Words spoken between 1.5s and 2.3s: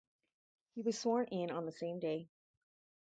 on the same day.